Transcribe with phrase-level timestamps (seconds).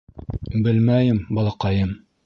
[0.67, 1.97] —Белмәйем, балаҡайым.